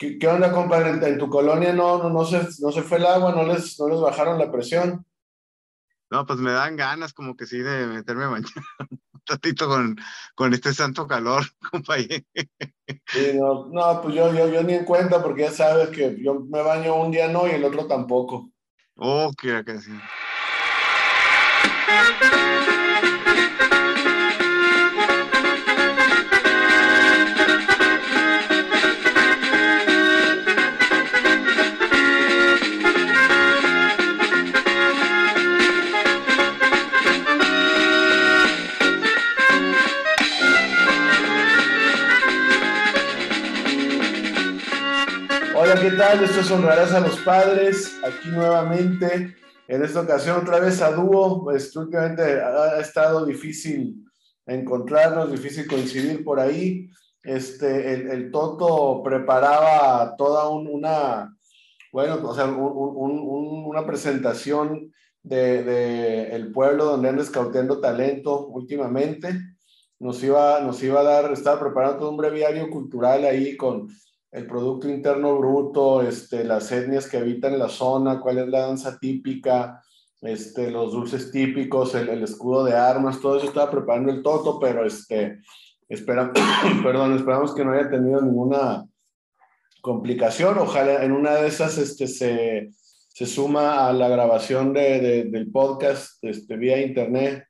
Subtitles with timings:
[0.00, 1.06] ¿Qué, qué onda, compadre?
[1.06, 3.32] ¿En, tu colonia no, no, no, se, no se fue el agua?
[3.32, 5.04] ¿No les, ¿No les bajaron la presión?
[6.10, 8.50] No, pues me dan ganas como que sí de meterme a bañar
[8.90, 9.98] un ratito con,
[10.34, 12.24] con este santo calor, compañero.
[13.08, 16.46] Sí, no, no, pues yo, yo, yo ni en cuenta porque ya sabes que yo
[16.48, 18.50] me baño un día no y el otro tampoco.
[18.96, 19.92] Oh, que sí.
[46.00, 46.24] Tal?
[46.24, 49.36] Esto es Honrarás a los Padres, aquí nuevamente.
[49.68, 54.02] En esta ocasión otra vez a dúo, pues últimamente ha, estado difícil
[54.46, 56.88] encontrarnos, difícil coincidir por ahí.
[57.22, 61.36] Este, el, el Toto preparaba toda un- una,
[61.92, 64.90] bueno, o sea, un- un- una presentación
[65.22, 69.38] de, de el pueblo donde anda escauteando talento últimamente.
[69.98, 73.88] Nos iba, nos iba a dar, estaba preparando todo un breviario cultural ahí con
[74.32, 78.98] el Producto Interno Bruto, este, las etnias que habitan la zona, cuál es la danza
[78.98, 79.82] típica,
[80.20, 84.58] este, los dulces típicos, el, el escudo de armas, todo eso estaba preparando el Toto,
[84.60, 85.40] pero este,
[85.88, 86.32] espera,
[86.82, 88.84] perdón, esperamos que no haya tenido ninguna
[89.80, 90.58] complicación.
[90.58, 92.70] Ojalá en una de esas este, se,
[93.08, 97.44] se suma a la grabación de, de- del podcast este, vía internet.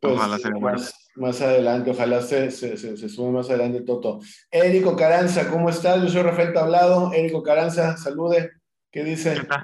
[0.00, 0.66] Pues, Ojalá sea bueno.
[0.78, 4.20] más, más adelante, ojalá se, se, se, se sume más adelante Toto.
[4.50, 6.02] Érico Caranza, ¿cómo estás?
[6.02, 7.12] Yo soy Rafael Tablado.
[7.12, 8.50] Érico Caranza, salude.
[8.90, 9.34] ¿Qué dice?
[9.34, 9.62] ¿Qué tal?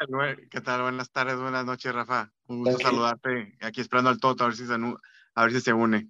[0.51, 0.83] ¿Qué tal?
[0.83, 2.31] Buenas tardes, buenas noches, Rafa.
[2.47, 3.57] Un gusto saludarte.
[3.61, 6.09] Aquí esperando al Toto, a ver si se, a ver si se une.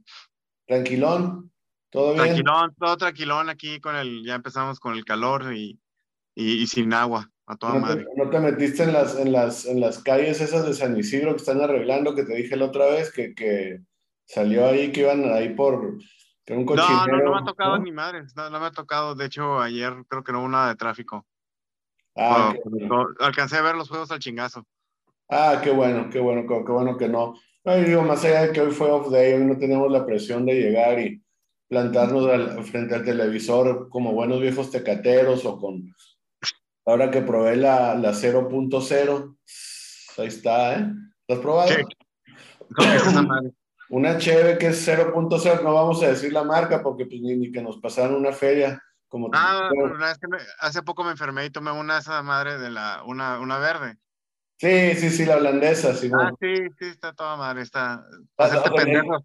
[0.66, 1.52] Tranquilón,
[1.90, 2.24] todo bien.
[2.24, 5.78] Tranquilón, todo tranquilón aquí con el, ya empezamos con el calor y,
[6.34, 8.06] y, y sin agua, a toda ¿No madre.
[8.16, 11.38] no te metiste en las, en, las, en las calles esas de San Isidro que
[11.38, 13.80] están arreglando, que te dije la otra vez, que, que
[14.32, 15.98] salió ahí, que iban ahí por un
[16.46, 17.84] No, no, no me ha tocado ¿no?
[17.84, 19.14] ni madre, no, no me ha tocado.
[19.14, 21.26] De hecho, ayer creo que no hubo nada de tráfico.
[22.16, 22.88] Ah, No, bueno.
[23.18, 24.64] no, alcancé a ver los juegos al chingazo.
[25.28, 27.34] Ah, qué bueno, qué bueno, qué, qué bueno que no.
[27.64, 30.04] No, y digo, más allá de que hoy fue off day, hoy no tenemos la
[30.06, 31.22] presión de llegar y
[31.68, 35.94] plantarnos al- frente al televisor como buenos viejos tecateros o con,
[36.86, 39.36] ahora que probé la, la 0.0,
[40.18, 40.92] ahí está, ¿eh?
[41.28, 41.70] ¿Lo has probado?
[41.70, 41.84] ¿Qué?
[43.04, 43.28] ¿Cómo
[43.90, 43.96] es?
[43.96, 47.50] Una cheve que es 0.0, no vamos a decir la marca porque pues ni, ni
[47.52, 49.68] que nos pasaran una feria como Ah,
[49.98, 53.40] vez que me- hace poco me enfermé y tomé una esa madre de la, una,
[53.40, 53.96] una verde.
[54.58, 56.10] Sí, sí, sí, la holandesa, sí.
[56.14, 57.94] Ah, sí, sí, está toda madre, está.
[57.94, 59.16] Ah, Hacerte pendejo.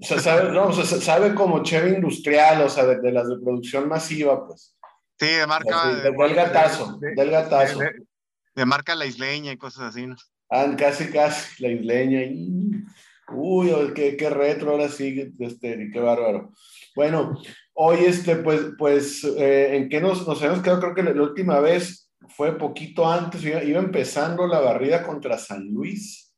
[0.00, 3.28] O sea, sabe, no, o sea, sabe como cheve industrial, o sea, de, de las
[3.28, 4.76] de producción masiva, pues.
[5.18, 5.82] Sí, de marca.
[5.82, 7.80] Así, de- del gatazo, de- del gatazo.
[8.54, 10.14] de marca la isleña y cosas así, ¿no?
[10.50, 12.20] Ah, casi, casi, la isleña.
[12.22, 12.84] y-
[13.30, 16.52] Uy, oh, qué, qué retro ahora sí, este, qué bárbaro.
[16.94, 17.40] Bueno,
[17.74, 20.80] hoy, este, pues, pues, eh, ¿en qué nos, nos hemos quedado?
[20.80, 25.38] Creo que la, la última vez fue poquito antes, iba, iba empezando la barrida contra
[25.38, 26.34] San Luis.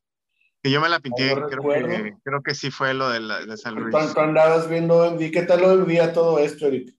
[0.62, 3.46] Que yo me la pinté, No creo, que, creo que sí fue lo de, la,
[3.46, 3.96] de San Luis.
[3.96, 6.94] ¿Tú, tú andabas viendo, ¿y qué tal hoy día todo esto, Eric?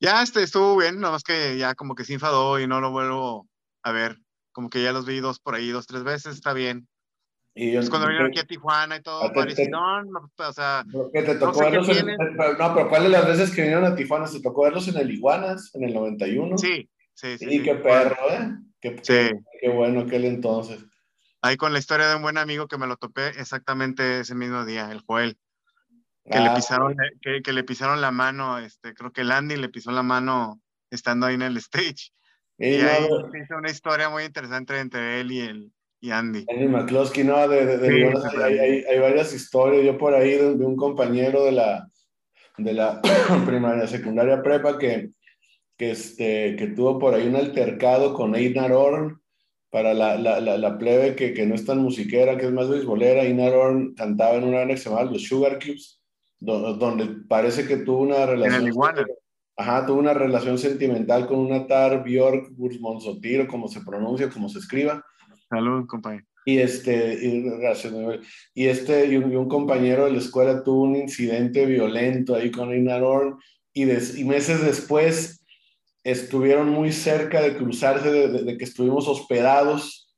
[0.00, 2.90] Ya este, estuvo bien, nada más que ya como que se enfadó y no lo
[2.90, 3.48] vuelvo
[3.82, 4.18] a ver.
[4.52, 6.88] Como que ya los vi dos por ahí, dos, tres veces, está bien.
[7.56, 11.36] Y cuando vinieron aquí a Tijuana y todo, Ah, parecieron, no, o sea, ¿Qué te
[11.36, 12.16] tocó sé qué verlos en- tienen.
[12.36, 14.26] pero- no, pero ¿cuáles las veces que vinieron a Tijuana?
[14.26, 16.58] ¿Se tocó verlos en el Iguanas, en el 91?
[16.58, 17.44] sí, sí, sí.
[17.46, 17.62] Y sí.
[17.62, 18.56] qué perro, ¿eh?
[18.80, 19.30] Qué, Sí.
[19.60, 20.84] qué bueno aquel entonces.
[21.42, 24.64] Ahí con la historia de un buen amigo que me lo topé exactamente ese mismo
[24.64, 25.36] día, el Joel,
[26.24, 29.56] que, Ah, le, pisaron, que, que le pisaron la mano, este, creo que el Andy
[29.56, 30.60] le pisó la mano
[30.90, 32.10] estando ahí en el stage.
[32.58, 36.10] y Y no, ahí se hizo una historia muy interesante entre él y, el, y
[36.10, 36.44] Andy.
[36.48, 37.88] Andy McCloskey, no, de, de- de-
[38.30, 39.84] Sí, hay, hay- hay varias historias.
[39.84, 41.88] Yo por ahí de, de un compañero de la,
[42.58, 43.00] de la
[43.46, 45.10] primaria, secundaria prepa que,
[45.78, 49.20] que, este, que tuvo por ahí un altercado con Einar Orn
[49.70, 52.68] para la, la, la, la plebe que, que no es tan musiquera, que es más
[52.68, 53.22] beisbolera.
[53.22, 56.00] Einar Orn cantaba en una banda que se llamaba Los Sugar Cubes,
[56.38, 58.66] do- donde parece que tuvo una relación.
[58.68, 59.04] Iguana.
[59.56, 64.48] Ajá, tuvo una relación sentimental con una tal Björk Bursmonsotir, o como se pronuncia, como
[64.48, 65.04] se escriba.
[65.54, 66.26] Salud, compañero.
[66.46, 67.92] Y este, y, gracias,
[68.54, 72.50] y este, y un, y un compañero de la escuela tuvo un incidente violento ahí
[72.50, 73.38] con Einar Orn,
[73.72, 75.42] y, des- y meses después
[76.04, 80.14] estuvieron muy cerca de cruzarse, de, de- de que estuvimos hospedados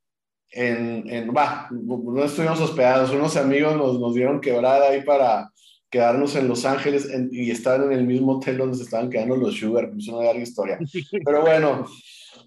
[0.51, 5.51] en, en, va, no estuvimos hospedados, unos amigos nos, nos dieron quebrada ahí para
[5.91, 9.55] quedarnos en Los Ángeles y estar en el mismo hotel donde se estaban quedando los
[9.55, 9.91] Sugar.
[9.97, 10.79] Es una larga historia.
[11.25, 11.87] Pero bueno,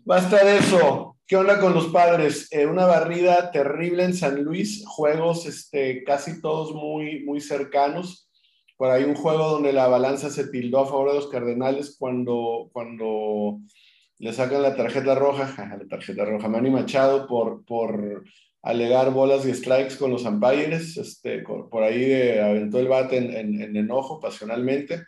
[0.05, 1.17] basta de eso.
[1.25, 2.47] ¿Qué onda con los padres?
[2.51, 8.29] Eh, una barrida terrible en San Luis, juegos este, casi todos muy, muy cercanos.
[8.77, 12.69] Por ahí un juego donde la balanza se tildó a favor de los Cardenales cuando,
[12.73, 13.59] cuando
[14.17, 18.23] le sacan la tarjeta roja, la tarjeta roja, Manny Machado por, por
[18.61, 23.75] alegar bolas y strikes con los umpires, este, por ahí aventó el bate en, en,
[23.75, 25.03] enojo, pasionalmente.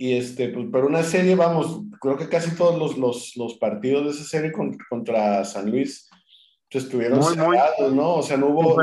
[0.00, 4.04] Y este, pues, pero una serie, vamos, creo que casi todos los, los, los partidos
[4.04, 6.08] de esa serie contra, San Luis
[6.70, 8.14] pues, estuvieron cerrados, ¿no?
[8.14, 8.80] O sea, no hubo,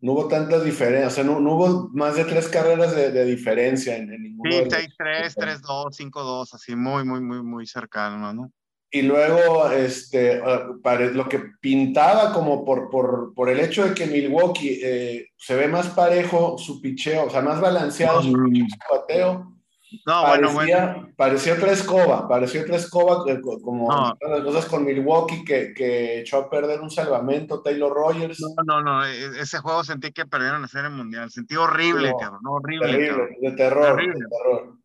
[0.00, 3.24] no hubo, tantas diferencias, o sea, no, no, hubo más de tres carreras de, de
[3.24, 4.50] diferencia en, en ninguno.
[4.50, 8.52] Sí, 6-3, 3-2, 5-2, así muy, muy, muy, muy cercano, ¿no?
[8.90, 10.66] Y luego, este, ah,
[11.12, 15.68] lo que pintaba como por, por, por el hecho de que Milwaukee eh, se ve
[15.68, 19.57] más parejo su picheo, o sea, más balanceado su, picheo, su bateo.
[20.06, 21.12] No, parecía, bueno, bueno.
[21.16, 24.18] Parecía otra escoba, parecía otra escoba, eh, como no.
[24.20, 28.40] las cosas con Milwaukee que, que, echó a perder un salvamento Taylor Rogers.
[28.40, 32.16] No, no, no, e, ese juego sentí que perdieron la serie mundial, sentí horrible, no,
[32.18, 32.86] cabrón, horrible.
[32.86, 33.36] Terrible, cabrón.
[33.40, 34.14] de terror, terrible.
[34.14, 34.78] de terror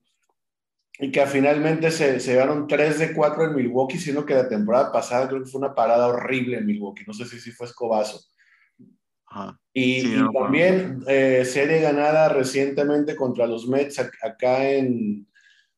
[1.00, 4.91] y que finalmente se, se llevaron 3 de 4 en Milwaukee, sino que la temporada
[4.91, 7.03] pasada creo que fue una parada horrible en Milwaukee.
[7.07, 8.21] No sé si, si fue escobazo.
[9.33, 9.59] Ajá.
[9.74, 15.27] Y, sí, y no, también eh, serie ganada recientemente contra los Mets acá en,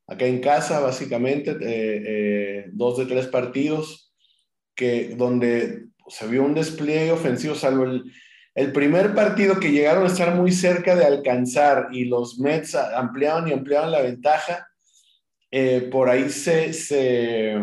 [0.08, 4.14] acá en casa, básicamente, eh, eh, dos de tres partidos,
[4.76, 8.12] que, donde se vio un despliegue ofensivo, salvo el,
[8.56, 13.48] el primer partido que llegaron a estar muy cerca de alcanzar y los Mets ampliaban
[13.48, 14.68] y ampliaban la ventaja
[15.58, 17.56] eh, por ahí se, se,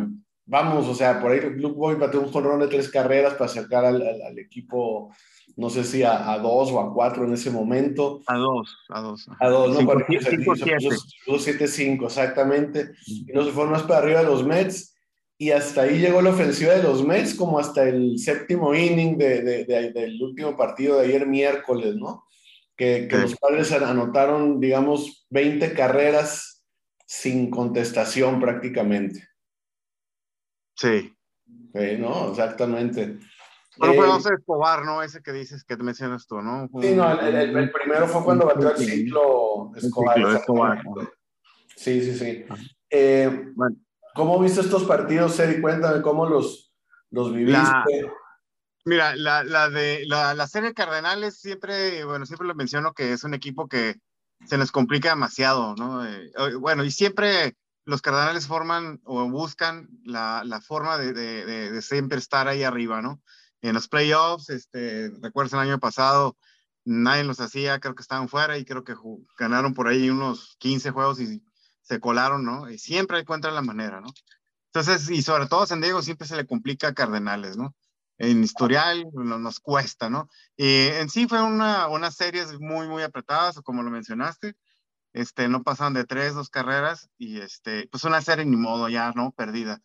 [0.46, 3.84] vamos, o sea, por ahí Luke Boyd bateó un jonrón de tres carreras para sacar
[3.84, 5.14] al, al, al equipo,
[5.56, 8.20] no sé si a, a, dos o a cuatro en ese momento.
[8.26, 9.26] A dos, a dos.
[9.40, 9.80] A dos, ¿no?
[11.46, 12.92] 7-5, exactamente.
[13.06, 14.94] Y no se fueron más para arriba de los Mets.
[15.38, 19.42] Y hasta ahí llegó la ofensiva de los Mets, como hasta el séptimo inning de,
[19.42, 22.24] de, de, del último partido de ayer miércoles, ¿no?
[22.76, 23.22] Que, que sí.
[23.22, 26.52] los padres anotaron, digamos, 20 carreras
[27.06, 29.28] sin contestación prácticamente.
[30.76, 31.14] Sí.
[31.74, 32.30] sí ¿no?
[32.30, 33.18] Exactamente.
[33.78, 35.02] Bueno, fue eh, Escobar, ¿no?
[35.02, 36.68] Ese que dices, que te mencionas tú, ¿no?
[36.80, 40.18] Sí, no, el, el, el primero fue cuando batió el ciclo Escobar.
[40.18, 40.82] El ciclo Escobar.
[41.76, 42.44] Sí, sí, sí.
[42.90, 43.76] Eh, bueno.
[44.14, 45.60] ¿Cómo viste estos partidos, Seri?
[45.62, 46.74] Cuéntame cómo los,
[47.10, 47.62] los viviste.
[47.62, 47.84] La,
[48.84, 53.24] mira, la, la de la, la serie Cardenales siempre, bueno, siempre lo menciono que es
[53.24, 53.96] un equipo que
[54.44, 56.04] se les complica demasiado, ¿no?
[56.04, 56.30] Eh,
[56.60, 61.82] bueno, y siempre los cardenales forman o buscan la, la forma de, de, de, de,
[61.82, 63.22] siempre estar ahí arriba, ¿no?
[63.62, 66.36] En los playoffs, este, recuerdas el año pasado,
[66.84, 68.94] nadie los hacía, creo que estaban fuera y creo que
[69.38, 71.42] ganaron por ahí unos 15 juegos y
[71.82, 72.70] se colaron, ¿no?
[72.70, 74.08] Y siempre encuentran la manera, ¿no?
[74.72, 77.74] Entonces, y sobre todo a San Diego siempre se le complica a Cardenales, ¿no?
[78.22, 80.28] en historial nos cuesta, ¿no?
[80.56, 84.54] Y en sí fue una, una serie muy, muy apretadas, como lo mencionaste,
[85.12, 89.12] este, no pasaban de tres, dos carreras, y este, pues una serie ni modo ya,
[89.16, 89.32] ¿no?
[89.32, 89.80] Perdida.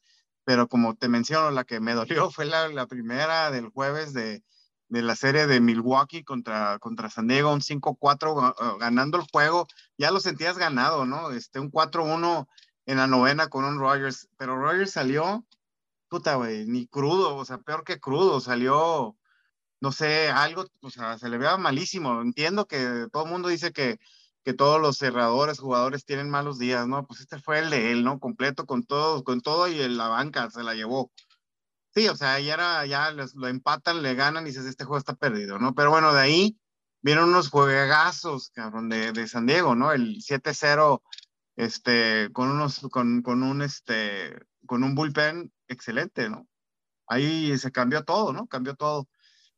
[0.47, 4.45] Pero como te menciono, la que me dolió fue la, la primera del jueves de,
[4.87, 9.67] de la serie de Milwaukee contra, contra San Diego, un 5-4 ganando el juego,
[9.97, 11.31] ya lo sentías ganado, ¿no?
[11.31, 12.47] Este, un 4-1
[12.85, 15.45] en la novena con un Rogers, pero Rogers salió
[16.07, 19.17] puta, güey, ni crudo, o sea, peor que crudo, salió,
[19.81, 22.21] no sé, algo, o sea, se le veía malísimo.
[22.21, 23.99] Entiendo que todo el mundo dice que,
[24.43, 27.05] que todos los cerradores, jugadores tienen malos días, ¿no?
[27.05, 28.19] Pues este fue el de él, ¿no?
[28.19, 31.11] Completo con todo, con todo y en la banca se la llevó.
[31.93, 34.99] Sí, o sea, ya era, ya les, lo empatan, le ganan y dices, este juego
[34.99, 35.73] está perdido, ¿no?
[35.73, 36.57] Pero bueno, de ahí
[37.01, 39.91] vieron unos juegazos, cabrón, de, de San Diego, ¿no?
[39.91, 41.01] El 7-0,
[41.55, 46.47] este, con unos, con, con un, este, con un bullpen excelente, ¿no?
[47.07, 48.47] Ahí se cambió todo, ¿no?
[48.47, 49.07] Cambió todo.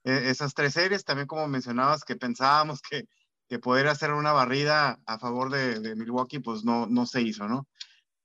[0.03, 3.05] E esas tres series, también como mencionabas, que pensábamos que,
[3.49, 7.47] que poder hacer una barrida a favor de, de, Milwaukee, pues no, no se hizo,
[7.47, 7.67] ¿no?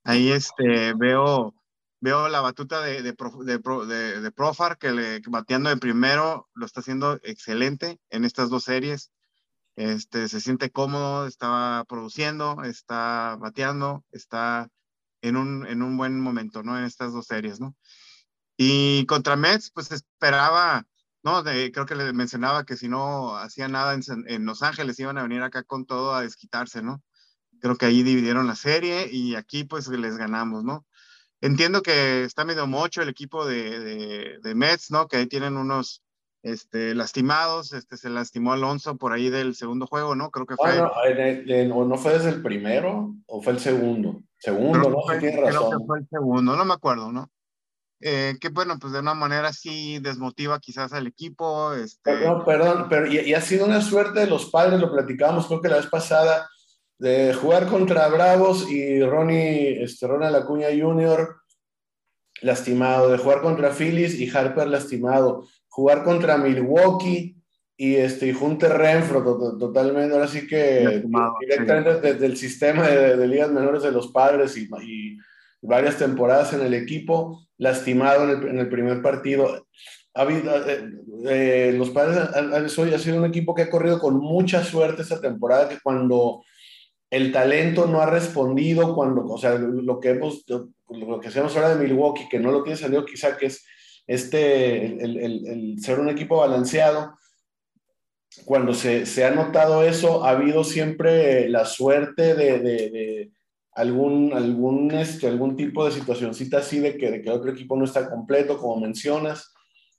[0.05, 1.55] Ahí este, veo,
[2.01, 6.81] veo la batuta de, de, de, de Profar, que, le, bateando en primero lo está
[6.81, 9.11] haciendo excelente en estas dos series.
[9.77, 14.69] Este, se siente cómodo, está produciendo, está bateando, está
[15.23, 16.79] en un, en un buen momento, ¿no?
[16.79, 17.75] En estas dos series, ¿no?
[18.59, 20.87] Y contra Mets, pues esperaba,
[21.25, 21.43] ¿no?
[21.43, 25.19] De, creo que le mencionaba que si no hacía nada en, en, Los Ángeles iban
[25.19, 27.03] a venir acá con todo a desquitarse, ¿no?
[27.61, 30.87] Creo que ahí dividieron la serie y aquí pues les ganamos, ¿no?
[31.41, 35.09] Entiendo que está medio mocho el equipo de, de, de Mets, ¿no?
[35.09, 36.05] Que ahí tienen unos,
[36.45, 40.31] este, lastimados, este, se lastimó Alonso por ahí del segundo juego, ¿no?
[40.31, 40.79] Creo que fue.
[40.79, 44.23] o no fue desde el primero o fue el segundo.
[44.37, 45.01] Segundo, ¿no?
[45.07, 45.69] Fue, tiene razón.
[45.69, 47.31] Creo que fue el segundo, no me acuerdo, ¿no?
[48.07, 51.73] Eh, que bueno, pues de una manera así desmotiva quizás al equipo.
[51.73, 52.13] Este...
[52.13, 55.71] Perdón, perdón, pero y, ha sido una suerte de los padres, lo platicábamos creo que
[55.71, 56.47] la vez pasada,
[56.99, 61.35] de jugar contra Bravos y Ronnie, este, Ronald Acuña Jr.
[62.43, 67.43] lastimado, de jugar contra Phillies y Harper lastimado, jugar contra Milwaukee
[67.75, 71.03] y, este, y Hunter Renfro totalmente, ahora sí que
[71.41, 75.17] directamente desde el sistema de, ligas menores de los padres y, y
[75.65, 79.67] varias temporadas en el equipo, lastimado en el, primer partido.
[80.15, 80.91] Ha habido, eh,
[81.27, 85.21] eh, los padres han, ha sido un equipo que ha corrido con mucha suerte esta
[85.21, 86.45] temporada, que cuando
[87.11, 91.75] el talento no ha respondido, cuando, o sea, lo que hemos, lo que hacemos ahora
[91.75, 93.65] de Milwaukee, que no lo tiene salido quizá, que es
[94.07, 97.17] este, el, el, ser un equipo balanceado,
[98.45, 103.31] cuando se, se, ha notado eso, ha habido siempre la suerte de
[103.75, 107.85] algún, algún, este, algún tipo de situacióncita así de que, de que otro equipo no
[107.85, 109.53] está completo, como mencionas.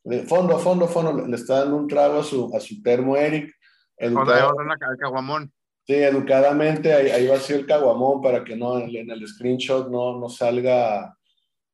[0.03, 3.17] De fondo a fondo, fondo, le está dando un trago a su, a su termo
[3.17, 3.53] Eric.
[3.97, 5.51] Educado, el caguamón.
[5.85, 9.89] Sí, educadamente ahí, ahí va a ser el caguamón para que no en el screenshot
[9.89, 11.15] no, no salga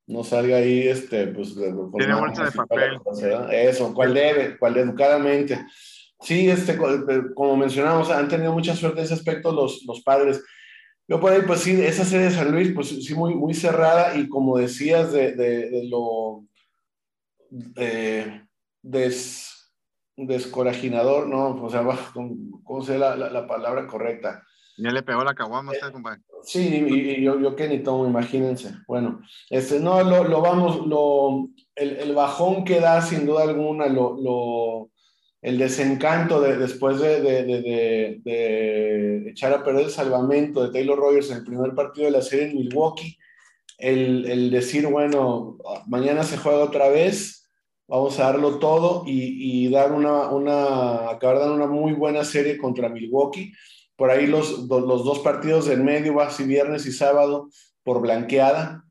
[0.08, 3.00] no salga ahí este pues tiene bolsa de papel
[3.52, 5.66] eso cuál debe cuál educadamente
[6.20, 6.78] sí este
[7.34, 10.44] como mencionamos han tenido mucha suerte en ese aspecto los, los padres
[11.12, 14.16] yo por ahí, pues sí, esa serie de San Luis, pues sí, muy, muy cerrada
[14.16, 16.46] y como decías, de, de, lo
[18.82, 19.74] des,
[20.16, 21.62] descorajinador, ¿no?
[21.62, 21.84] O sea,
[22.64, 24.42] ¿cómo, se la, la, palabra correcta?
[24.78, 26.22] Ya le pegó la caguama usted, compadre.
[26.44, 28.74] Sí, y, yo, yo que ni tomo, imagínense.
[28.88, 33.88] Bueno, este, no, lo, lo vamos, lo, el, el, bajón que da sin duda alguna,
[33.88, 34.92] lo, lo
[35.42, 37.44] el desencanto de, después de, de,
[38.24, 42.22] de, echar a perder el salvamento de Taylor Rogers en el primer partido de la
[42.22, 43.18] serie en Milwaukee,
[43.80, 45.58] el, el decir, bueno,
[45.88, 47.50] mañana se juega otra vez,
[47.88, 52.58] vamos a darlo todo y, y dar una, una, acabar dando una muy buena serie
[52.58, 53.52] contra Milwaukee.
[53.96, 57.50] Por ahí los, los dos partidos del medio, así viernes y sábado,
[57.84, 58.86] por blanqueada.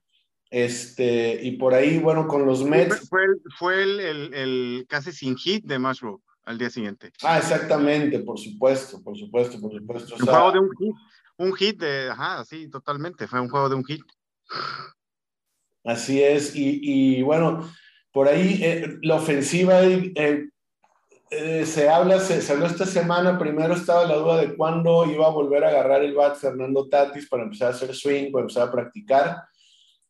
[0.50, 3.08] Este, y por ahí, bueno, con los Mets.
[3.08, 7.12] Fue, el, fue el, el, el casi sin hit de Mashrow al día siguiente.
[7.22, 10.16] Ah, exactamente, por supuesto, por supuesto, por supuesto.
[10.18, 10.94] un juego de un hit,
[11.38, 14.02] un hit de, ajá, sí, totalmente, fue un juego de un hit.
[15.84, 17.70] Así es, y, y bueno,
[18.12, 20.48] por ahí eh, la ofensiva eh,
[21.30, 25.26] eh, se habla, se, se, habló esta semana, primero estaba la duda de cuándo iba
[25.26, 28.68] a volver a agarrar el bat Fernando Tatis para empezar a hacer swing, para empezar
[28.68, 29.44] a practicar.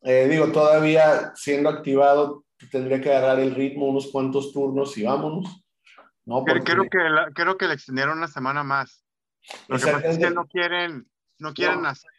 [0.03, 5.63] digo, todavía siendo activado, tendría que agarrar el ritmo unos cuantos turnos y vámonos.
[6.27, 6.99] No, creo, que
[7.35, 9.05] creo que le extendieron una semana más.
[9.69, 11.07] Lo que pasa es que no quieren,
[11.39, 12.11] no quieren hacer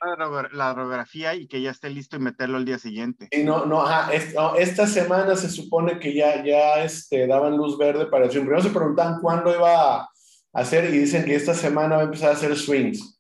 [0.52, 3.28] la radiografía y que ya esté listo y meterlo al día siguiente.
[3.32, 4.12] Y no, no, ajá,
[4.58, 8.40] esta semana se supone que ya, ya este, daban luz verde para eso.
[8.40, 10.10] Primero se preguntaban cuándo iba a
[10.54, 13.20] hacer y dicen que esta semana va a empezar a hacer swings.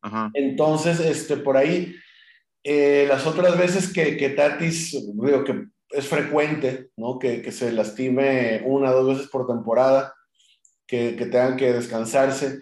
[0.00, 0.30] Ajá.
[0.34, 1.94] Entonces, este, por ahí,
[2.64, 7.18] eh, las otras veces que, que Tatis, digo que es frecuente, ¿no?
[7.18, 10.14] Que, que, se lastime una o dos veces por temporada,
[10.86, 12.60] que, que tengan que descansarse.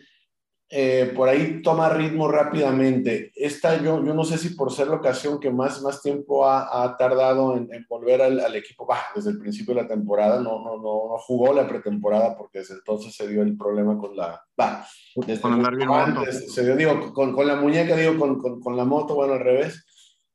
[0.73, 3.33] Eh, por ahí toma ritmo rápidamente.
[3.35, 6.85] Esta yo, yo no sé si por ser la ocasión que más, más tiempo ha,
[6.85, 10.41] ha tardado en, en, volver al, al equipo, bah, desde el principio de la temporada,
[10.41, 14.17] no, no, no, no, jugó la pretemporada porque desde entonces se dio el problema con
[14.17, 14.41] la...
[14.57, 14.87] Bah,
[15.27, 18.77] desde con el antes, se dio, digo, con, con, la muñeca, digo, con, con, con
[18.77, 19.85] la moto, bueno, al revés.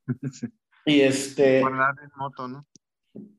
[0.87, 1.61] Y este...
[1.61, 2.67] Con la moto, ¿no?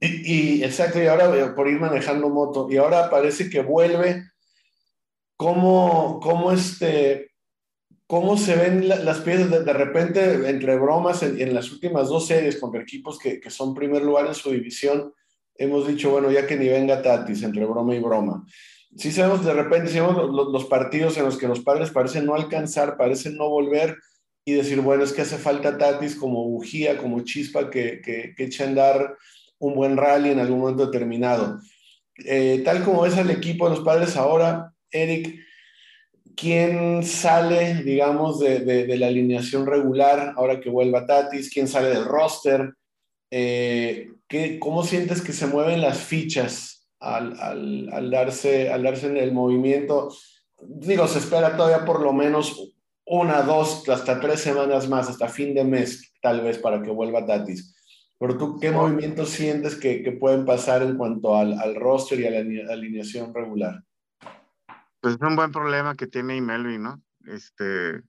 [0.01, 4.25] Y, exacto, y ahora por ir manejando moto, y ahora parece que vuelve,
[5.37, 7.31] cómo, cómo, este,
[8.07, 12.27] cómo se ven las piezas de, de, repente entre bromas en, en, las últimas dos
[12.27, 15.13] series contra equipos que, que, son primer lugar en su división,
[15.57, 18.45] hemos dicho, bueno, ya que ni venga Tatis entre broma y broma.
[18.97, 22.25] Sí sabemos de repente, si vemos los, los partidos en los que los padres parecen
[22.25, 23.97] no alcanzar, parecen no volver,
[24.49, 28.45] y decir, bueno, es que hace falta Tatis como bujía, como chispa que, que, que
[28.45, 29.17] eche a andar
[29.59, 31.61] un buen rally en algún momento determinado.
[32.25, 35.39] Eh, tal como es el equipo de los padres ahora, Eric,
[36.37, 41.51] ¿quién sale, digamos, de, de, de la alineación regular ahora que vuelva Tatis?
[41.51, 42.75] ¿Quién sale del roster?
[43.31, 49.07] Eh, ¿qué, ¿Cómo sientes que se mueven las fichas al, al, al, darse, al darse
[49.07, 50.15] en el movimiento?
[50.63, 52.73] Digo, se espera todavía por lo menos
[53.05, 57.27] una, dos, hasta tres semanas más, hasta fin de mes, tal vez, para que vuelva
[57.27, 57.76] Tatis
[58.19, 62.27] Pero tú, ¿qué movimientos sientes que, que pueden pasar en cuanto al, al, roster y
[62.27, 63.85] a la alineación regular?
[65.01, 67.03] Pues es un buen problema que tiene Melvin, ¿no?
[67.27, 68.03] Este,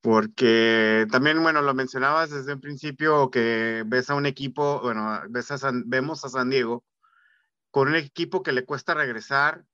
[0.00, 5.50] porque también, bueno, lo mencionabas desde un principio que ves a un equipo, bueno, ves
[5.50, 6.84] a vemos a San Diego
[7.70, 9.64] con un equipo que le cuesta regresar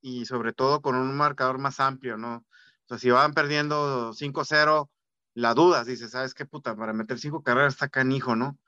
[0.00, 2.36] y sobre todo con un marcador más amplio, ¿no?
[2.36, 4.90] O sea, si van perdiendo 5-0,
[5.34, 6.74] la dudas, dices, ¿sabes qué puta?
[6.76, 8.58] Para meter cinco carreras está canijo, ¿no?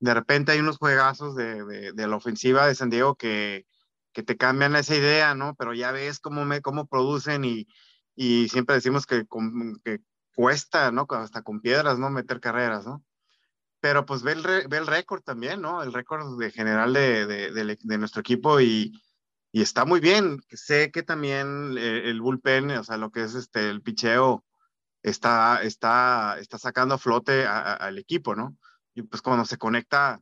[0.00, 3.66] De repente hay unos juegazos de, de, la ofensiva de San Diego que,
[4.12, 5.54] que, te cambian esa idea, ¿no?
[5.56, 7.66] Pero ya ves cómo, me, cómo producen y,
[8.14, 9.26] y siempre decimos que,
[9.84, 10.00] que,
[10.34, 11.06] cuesta, ¿no?
[11.10, 12.10] Hasta con piedras, ¿no?
[12.10, 13.04] Meter carreras, ¿no?
[13.80, 15.82] Pero pues ve el, ve el récord también, ¿no?
[15.82, 18.92] El récord de general de, de, nuestro equipo y,
[19.50, 20.40] y está muy bien.
[20.50, 24.44] Sé que también eh, el bullpen, o sea, lo que es este, el picheo,
[25.02, 28.56] está, está, está sacando a flote al equipo, ¿no?
[28.98, 30.20] Y pues cuando se conecta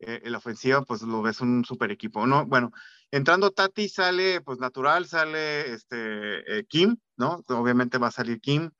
[0.00, 2.44] eh, la ofensiva, pues lo ves un super equipo, ¿no?
[2.44, 2.72] Bueno,
[3.10, 7.42] entrando Tati sale, pues natural, sale este, eh, Kim, ¿no?
[7.48, 8.70] Obviamente va a salir Kim.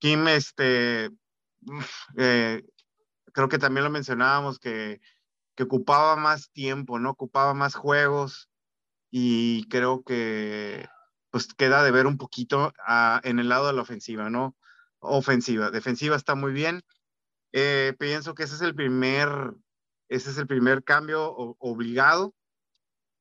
[0.00, 1.10] Kim, este,
[2.16, 2.62] eh,
[3.32, 5.00] creo que también lo mencionábamos, que,
[5.54, 7.10] que ocupaba más tiempo, ¿no?
[7.10, 8.50] Ocupaba más juegos
[9.08, 10.88] y creo que
[11.30, 14.56] pues queda de ver un poquito ah, en el lado de la ofensiva, ¿no?
[14.98, 15.70] ofensiva.
[15.70, 16.82] Defensiva está muy bien.
[17.52, 19.28] Eh, pienso que ese es el primer,
[20.08, 22.34] ese es el primer cambio obligado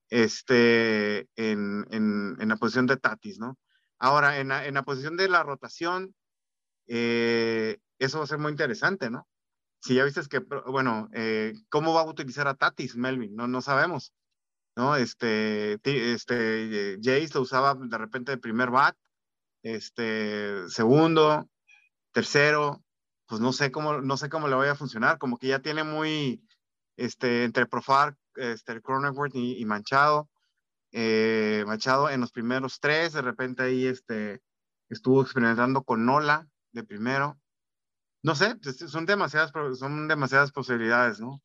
[0.09, 3.57] este, en, en, en, la posición de Tatis, ¿no?
[3.99, 6.15] Ahora, en la, en la posición de la rotación,
[6.87, 9.27] eh, eso va a ser muy interesante, ¿no?
[9.81, 13.35] Si ya viste que, bueno, eh, ¿cómo va a utilizar a Tatis, Melvin?
[13.35, 14.13] No, no sabemos,
[14.75, 14.95] ¿no?
[14.95, 18.95] Este, este, Jace lo usaba de repente de primer bat,
[19.63, 21.49] este, segundo,
[22.11, 22.83] tercero,
[23.29, 25.83] pues no sé cómo, no sé cómo le vaya a funcionar, como que ya tiene
[25.83, 26.43] muy,
[26.97, 30.27] este, entre Profar, este, Cronenworth y, y, Manchado,
[30.91, 34.41] eh, Machado en los primeros tres, de repente ahí este,
[34.89, 37.39] estuvo experimentando con Nola de primero.
[38.23, 41.39] No sé, pues, son demasiadas, son demasiadas posibilidades, ¿no?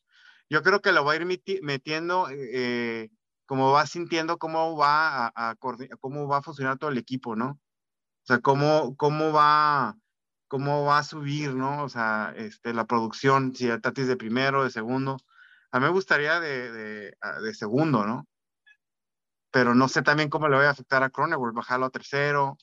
[0.48, 1.26] Yo creo que lo va a ir
[1.62, 3.10] metiendo, eh,
[3.44, 5.56] como va sintiendo cómo va a, a,
[6.00, 7.50] cómo va a funcionar todo el equipo, ¿no?
[7.50, 9.98] O sea, cómo, cómo va
[10.54, 11.82] cómo va a subir, ¿no?
[11.82, 15.16] O sea, este, la producción, si el Tatis de primero, de segundo.
[15.72, 18.28] A mí me gustaría de, de, ah, de segundo, ¿no?
[19.50, 22.56] Pero no sé también cómo le voy a afectar a Cronenworth, bajarlo a tercero.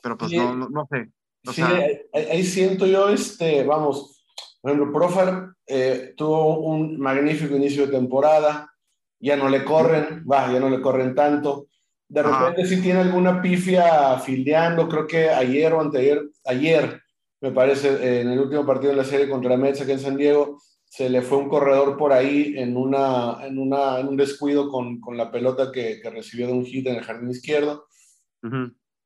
[0.00, 1.10] Pero pues no, no, no, sé.
[1.44, 4.24] O sí, sea, ahí, siento yo, este, vamos,
[4.60, 8.72] por ejemplo, Profar eh, tuvo un magnífico inicio de temporada,
[9.18, 11.66] ya no le corren, va, ya no le corren tanto.
[12.10, 17.00] De repente si tiene alguna pifia fildeando, creo que ayer o anteayer, ayer,
[17.40, 20.60] me parece, en el último partido de la serie contra Mets aquí en San Diego,
[20.84, 25.00] se le fue un corredor por ahí en, una, en, una, en un descuido con,
[25.00, 27.86] con la pelota que, que, recibió de un hit en el jardín izquierdo.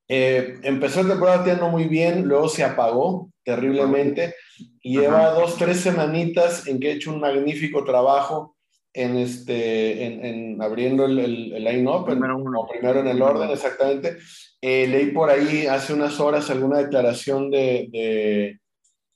[0.09, 4.35] eh, empezó la temporada tirando muy bien, luego se apagó terriblemente
[4.81, 8.54] y lleva dos, tres semanitas en que ha hecho un magnífico trabajo
[8.95, 14.19] en, este, en, en abriendo el, el, line-up, primero, primero, en el orden, exactamente.
[14.63, 18.61] Eh, leí por ahí hace unas horas alguna declaración de, de,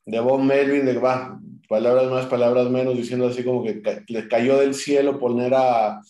[0.04, 4.58] de Bob Melvin, de va, palabras más, palabras menos, diciendo así como que le cayó
[4.58, 6.00] del cielo poner a,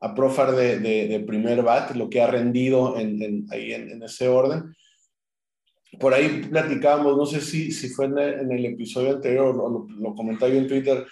[0.00, 4.02] a Profar de, de, de, primer bat, lo que ha rendido en, en ahí en,
[4.04, 4.72] ese orden.
[5.98, 9.68] Por ahí platicábamos, no sé si, si fue en el, en el episodio anterior o
[9.68, 11.06] lo, lo comentaba yo en Twitter,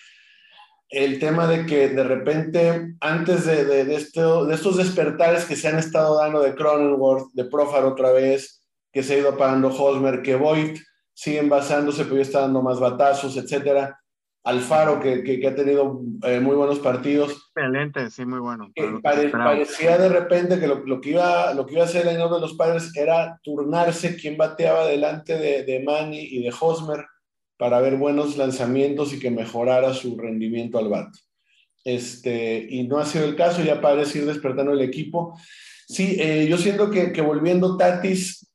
[0.90, 5.56] el tema de que de repente, antes de, de, de, esto, de estos despertares que
[5.56, 9.68] se han estado dando de Cronenworth, de Profar otra vez, que se ha ido apagando
[9.68, 10.78] Hosmer, que Voigt
[11.12, 13.98] siguen basándose, pero ya está dando más batazos, etcétera.
[14.44, 17.50] Alfaro, que, que, que ha tenido eh, muy buenos partidos.
[17.56, 18.70] Excelente, sí, muy bueno.
[19.02, 22.18] Pare, parecía de repente que lo, lo, que iba, lo que iba a hacer el
[22.18, 27.06] de los padres era turnarse quién bateaba delante de, de Manny y de Hosmer
[27.56, 31.14] para ver buenos lanzamientos y que mejorara su rendimiento al bat.
[31.84, 35.38] Este, y no ha sido el caso, ya parece ir despertando el equipo.
[35.86, 38.50] Sí, eh, yo siento que, que, volviendo Tatis,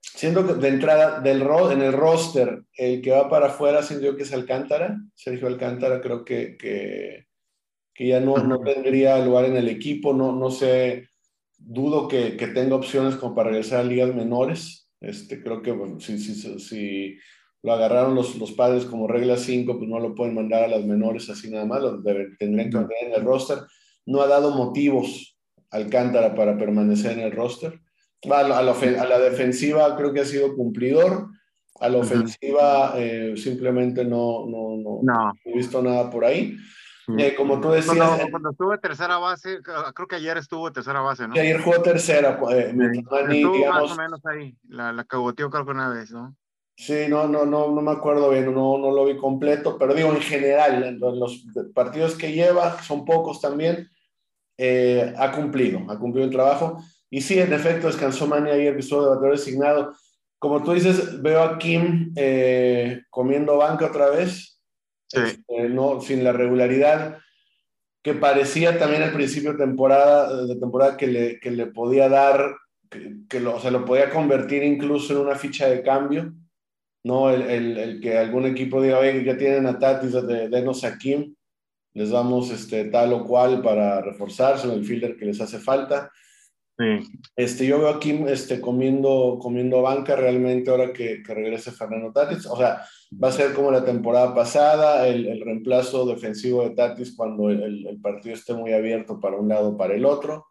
[0.00, 4.06] siendo que de entrada del ro en el roster, el que va para afuera, siento
[4.06, 7.26] yo que es Alcántara, Sergio Alcántara, creo que, que,
[7.94, 11.08] que ya no, no, tendría lugar en el equipo, no, no sé,
[11.56, 14.86] dudo que tenga opciones como para regresar a ligas menores.
[15.00, 17.18] Este, creo que bueno, si, si, si
[17.66, 20.84] lo agarraron los, los padres como regla 5, pues no lo pueden mandar a las
[20.84, 23.58] menores así nada más, lo tendrían que mantener en el roster.
[24.06, 25.36] No ha dado motivos
[25.72, 27.80] Alcántara para permanecer en el roster.
[28.22, 31.26] A la, a la, a la defensiva creo que ha sido cumplidor.
[31.80, 36.56] A la ofensiva eh, simplemente no, no, no, no, he visto nada por ahí.
[37.18, 37.96] Eh, como tú decías.
[37.96, 41.34] Cuando, cuando estuvo en tercera base, creo que ayer estuvo en tercera base, ¿no?
[41.34, 42.38] ayer jugó tercera.
[42.52, 42.74] Eh,
[43.32, 44.56] estuvo más o menos ahí.
[44.68, 46.36] La, la cagoteó creo que una vez, ¿no?
[46.78, 50.10] Sí, no, no, no, no me acuerdo bien, no, no lo vi completo, pero digo
[50.10, 53.88] en general, en los partidos que lleva, son pocos también,
[54.58, 56.78] eh, ha cumplido, ha cumplido el trabajo.
[57.08, 59.94] Y sí, en efecto, descansó Manny ayer que estuvo de bateador designado.
[60.38, 64.60] Como tú dices, veo a Kim eh, comiendo banca otra vez,
[65.10, 67.18] este, no, sin la regularidad
[68.06, 72.54] que parecía también al principio de temporada, de temporada que, le, que le podía dar,
[72.88, 76.32] que, que lo, lo podía convertir incluso en una ficha de cambio.
[77.06, 77.30] ¿No?
[77.30, 80.98] El, el, el, que algún equipo diga, oye, ya tienen a Tatis, de, denos a
[80.98, 81.36] Kim,
[81.94, 86.10] les damos este, tal o cual para reforzarse, el fielder que les hace falta.
[87.36, 92.12] Este, yo veo a Kim este, comiendo, comiendo banca realmente ahora que, que, regrese Fernando
[92.12, 92.44] Tatis.
[92.46, 92.82] O sea,
[93.22, 97.86] va a ser como la temporada pasada, el, el reemplazo defensivo de Tatis cuando el,
[97.86, 100.46] el, partido esté muy abierto para un lado o para el otro.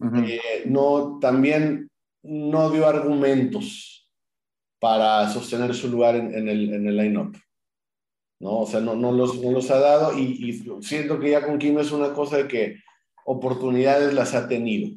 [0.00, 1.90] eh, no, también
[2.22, 3.97] no dio argumentos
[4.78, 7.36] para sostener su lugar en, en el, en el line-up.
[8.40, 8.60] ¿no?
[8.60, 11.58] O sea, no, no, los, no los ha dado y, y, siento que ya con
[11.58, 12.76] Kim es una cosa de que
[13.24, 14.96] oportunidades las ha tenido,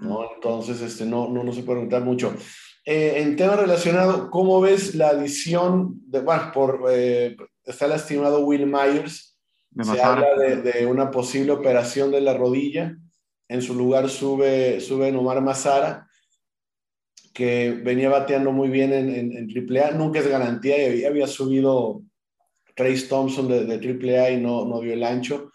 [0.00, 0.34] ¿no?
[0.34, 2.34] Entonces, este, no, no, no se puede preguntar mucho.
[2.84, 8.66] Eh, en tema relacionado, ¿cómo ves la adición de, bueno, por, eh, está lastimado Will
[8.66, 9.38] Myers,
[9.80, 12.96] se habla de, de, una posible operación de la rodilla,
[13.48, 16.08] en su lugar sube, sube Nomar Mazara,
[17.32, 21.26] que venía bateando muy bien en, en, en AAA, nunca es garantía y había, había
[21.26, 22.02] subido
[22.74, 25.50] Trace Thompson de, de AAA y no, no dio el ancho.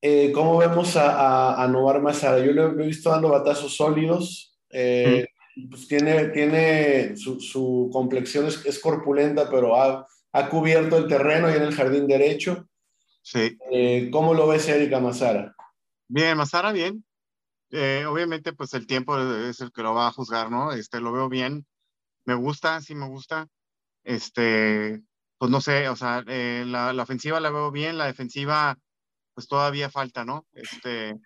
[0.00, 2.44] Eh, ¿Cómo vemos a, a, a Novar Mazara?
[2.44, 4.56] Yo lo, he visto dando batazos sólidos.
[4.70, 5.26] Eh,
[5.56, 5.68] mm.
[5.68, 11.50] pues tiene, tiene su, su complexión es, es, corpulenta, pero ha, ha, cubierto el terreno
[11.50, 12.68] y en el jardín derecho.
[13.22, 13.58] Sí.
[13.72, 15.54] Eh, ¿Cómo lo ves, Erika Mazara?
[16.08, 17.04] Bien, Mazara, bien.
[17.70, 20.72] Eh, obviamente, pues el tiempo es el que lo va a juzgar, ¿no?
[20.72, 21.66] Este, lo veo bien.
[22.24, 23.48] Me gusta, sí me gusta.
[24.04, 25.02] Este,
[25.38, 28.78] pues no sé, o sea, eh, la, la, ofensiva la veo bien, la defensiva,
[29.34, 30.46] pues todavía falta, ¿no?
[30.52, 31.18] Este,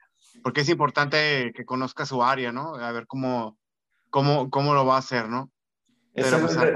[0.42, 2.74] porque es importante que conozca su área, ¿no?
[2.74, 3.58] A ver cómo,
[4.08, 5.50] cómo, cómo lo va a hacer, ¿no?
[6.14, 6.72] Pero pues, a,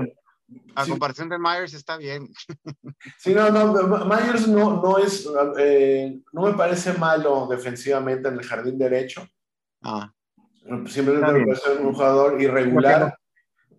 [0.75, 0.91] a sí.
[0.91, 2.29] comparación de Myers está bien.
[3.19, 8.47] Sí, no, no, Myers no, no es, eh, no me parece malo defensivamente en el
[8.47, 9.27] jardín derecho.
[9.85, 10.13] Ah.
[10.87, 13.19] Siempre me parece un jugador irregular.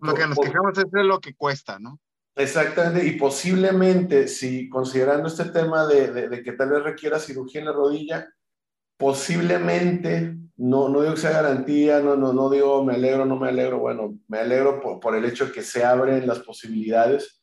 [0.00, 1.98] que, lo que nos quejamos es de lo que cuesta, ¿no?
[2.36, 7.60] Exactamente, y posiblemente, si considerando este tema de, de, de, que tal vez requiera cirugía
[7.60, 8.28] en la rodilla,
[8.98, 13.48] posiblemente, no, no digo que sea garantía, no, no, no digo me alegro, no me
[13.48, 17.42] alegro, bueno, me alegro por, por el hecho de que se abren las posibilidades.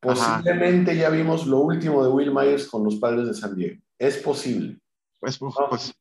[0.00, 1.00] Posiblemente Ajá.
[1.00, 3.82] ya vimos lo último de Will Myers con los padres de San Diego.
[3.98, 4.78] Es posible.
[5.20, 5.94] Pues, pues, pues,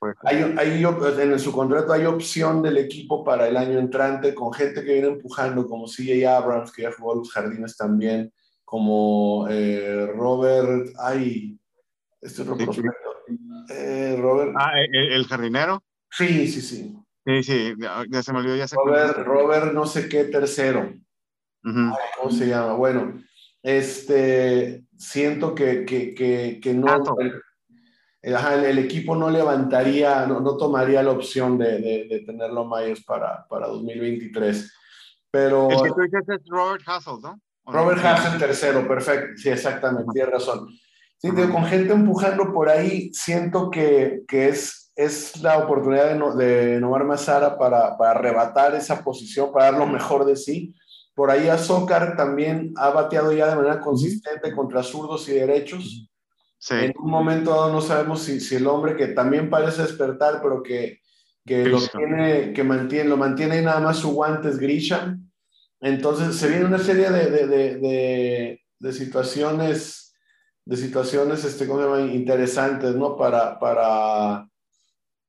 [0.00, 4.52] pues, hay, hay, en su contrato hay opción del equipo para el año entrante con
[4.52, 8.32] gente que viene empujando, como CJ Abrams, que ya jugó a los jardines también,
[8.64, 11.60] como eh, Robert, ay,
[12.20, 12.92] este otro prospecto.
[13.68, 14.52] Eh, Robert.
[14.58, 15.84] Ah, ¿el, ¿el, jardinero?
[16.10, 16.96] Sí, sí, sí.
[17.24, 20.92] Sí, sí, ya, ya se me olvidó, ya se Robert, Robert, no sé qué tercero.
[21.62, 21.92] Uh -huh.
[21.92, 22.72] ay, ¿Cómo se llama?
[22.72, 23.22] Bueno,
[23.62, 26.86] este, siento que, que, que, que no.
[26.86, 27.16] Tato
[28.22, 33.02] el, el, equipo no levantaría, no, no tomaría la opción de, de, de, tenerlo Myers
[33.04, 34.72] para, para 2023.
[35.30, 37.40] Pero, el que tú dices es Robert Hassel, ¿no?
[37.64, 40.68] Robert Hassel tercero, perfecto, sí, exactamente, tienes razón.
[41.18, 41.52] Sí, -huh.
[41.52, 46.80] con gente empujando por ahí, siento que, que es, es la oportunidad de, no, de
[46.80, 50.74] Nomar Mazara para, para arrebatar esa posición, para dar lo mejor de sí.
[51.14, 56.09] Por ahí Azócar también ha bateado ya de manera consistente contra zurdos y derechos.
[56.60, 56.74] Sí.
[56.74, 60.62] En un momento dado no sabemos si, si, el hombre que también parece despertar, pero
[60.62, 61.00] que,
[61.46, 65.16] que lo tiene, que mantiene, lo mantiene nada más su guante es Grisha.
[65.80, 70.14] Entonces se viene una serie de, de, de, de, situaciones,
[70.66, 72.12] de situaciones, este, ¿cómo se llama?
[72.12, 73.16] Interesantes, ¿no?
[73.16, 74.46] Para, para,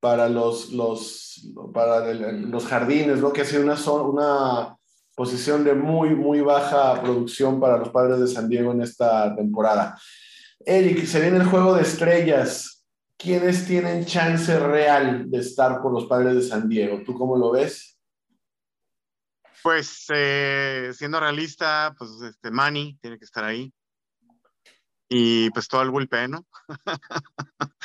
[0.01, 3.31] para los, los, para el, los jardines, ¿no?
[3.31, 4.77] Que ha sido una, una
[5.15, 9.97] posición de muy, muy baja producción para los padres de San Diego en esta temporada.
[10.65, 12.85] Eric, se viene el juego de estrellas.
[13.17, 17.01] ¿Quiénes tienen chance real de estar por los padres de San Diego?
[17.05, 17.99] ¿Tú cómo lo ves?
[19.61, 23.71] Pues eh, siendo realista, pues este Manny tiene que estar ahí.
[25.07, 26.45] Y pues todo el bullpen, ¿no?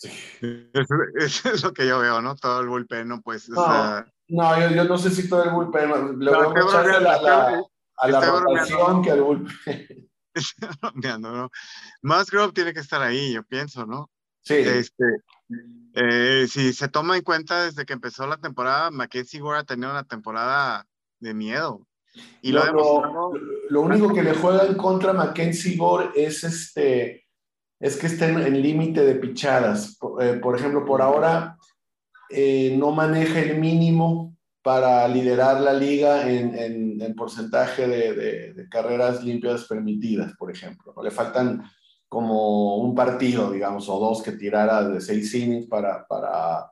[0.00, 2.34] eso, eso, es lo que yo veo, ¿no?
[2.36, 3.20] Todo el bullpen, ¿no?
[3.20, 3.48] Pues.
[3.50, 4.06] No, o sea...
[4.28, 6.18] no yo, yo, no sé si todo el bullpen.
[6.18, 7.62] No, veo la, la,
[7.96, 10.08] a la rotación que al bullpen.
[11.20, 11.50] ¿no?
[12.02, 14.10] Musgrove tiene que estar ahí, yo pienso, ¿no?
[14.42, 14.54] Sí.
[14.54, 15.04] Este,
[15.94, 19.90] eh, si se toma en cuenta desde que empezó la temporada, Mackenzie Gore ha tenido
[19.90, 20.86] una temporada
[21.20, 21.86] de miedo.
[22.42, 23.32] Y lo, lo,
[23.70, 27.22] lo, único que le juega en contra a Mackenzie Gore es este
[27.82, 29.98] es que está en, límite de pichadas.
[30.20, 31.58] Eh, por, ejemplo, por ahora
[32.30, 39.22] eh, no maneja el mínimo para liderar la liga en, en, porcentaje de, de, carreras
[39.22, 40.94] limpias permitidas, por ejemplo.
[41.02, 41.64] Le faltan
[42.08, 46.70] como un partido, digamos, o dos que tirara de seis innings para, para,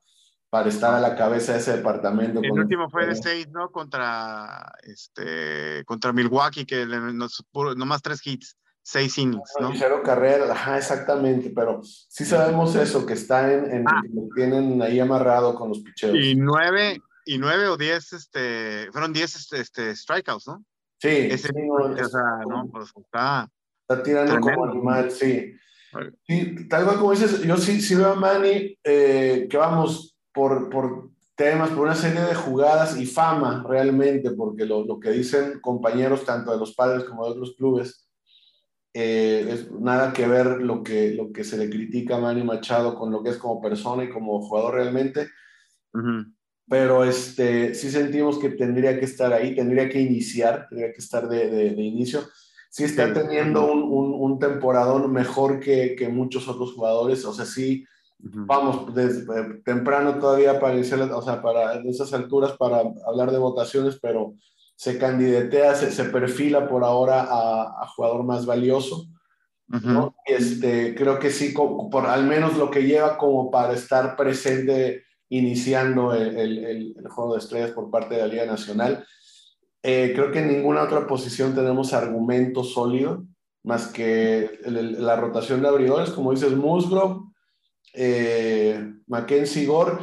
[0.49, 2.41] para estar a la cabeza de ese departamento.
[2.43, 3.71] El último fue de seis, ¿no?
[3.71, 7.45] Contra, este, contra Milwaukee, que nos,
[7.77, 9.73] nomás tres hits seis innings, ¿no?
[9.75, 14.03] Cero carrera, ajá, exactamente, pero sí sabemos eso, que está en, en ah.
[14.35, 16.17] tienen ahí amarrado con los picheos.
[16.17, 20.65] Y nueve, y nueve o diez, este, fueron diez este, este strikeouts, ¿no?
[20.99, 21.09] Sí.
[21.09, 23.49] Ese, sí o sea, no, pues está,
[23.89, 25.55] está tirando como animal, sí.
[26.27, 26.69] sí.
[26.69, 31.11] Tal cual como dices, yo sí, sí veo a Manny, eh, que vamos, por, por
[31.37, 36.25] temas, por una serie de jugadas y fama realmente, porque lo, lo que dicen compañeros
[36.25, 38.11] tanto de los padres como de otros clubes,
[38.93, 42.97] eh, es nada que ver lo que, lo que se le critica a Manny Machado
[42.97, 45.29] con lo que es como persona y como jugador realmente.
[46.71, 51.29] Pero este, sí sentimos que tendría que estar ahí, tendría que iniciar, tendría que estar
[51.29, 52.21] de, de, inicio.
[52.71, 57.45] Sí está teniendo un, un, un, temporadón mejor que, que, muchos otros jugadores, o sea,
[57.45, 57.85] sí,
[58.19, 63.39] vamos, desde eh, temprano todavía para iniciar, o sea, para esas alturas para hablar de
[63.39, 64.35] votaciones, pero
[64.77, 69.09] se candidatea, se, se perfila por ahora a, jugador más valioso.
[69.67, 70.15] ¿no?
[70.25, 76.13] este, creo que sí, por al menos lo que lleva como para estar presente iniciando
[76.13, 79.07] el, el, el juego de estrellas por parte de la Liga Nacional.
[79.83, 83.25] Eh, creo que en ninguna otra posición tenemos argumento sólido,
[83.63, 87.31] más que la rotación de abridores, como dices, Musgrove,
[87.95, 89.99] eh, Mackenzie Gore,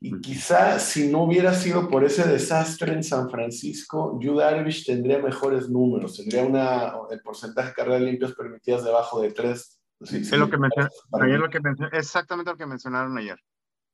[0.00, 5.18] y quizá si no hubiera sido por ese desastre en San Francisco, Yu Darvish tendría
[5.18, 9.80] mejores números, tendría una, el porcentaje de carreras limpias permitidas debajo de 3.
[10.00, 10.56] es lo que
[11.20, 11.60] ayer lo que
[11.92, 13.38] exactamente lo que mencionaron ayer.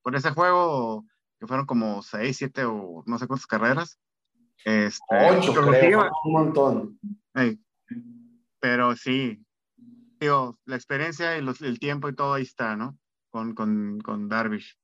[0.06, 1.04] Por ese juego,
[1.40, 3.98] que fueron como 6, 7 o no sé cuántas carreras.
[4.64, 7.00] Este, 8, creo, un montón.
[8.60, 9.44] pero sí,
[10.20, 12.96] digo, la experiencia y los, el tiempo y todo ahí está, ¿no?
[13.30, 14.78] Con, con, con Darvish.